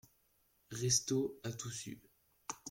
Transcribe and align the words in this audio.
Restaud 0.71 1.39
a 1.43 1.51
tout 1.51 1.69
su. 1.69 2.01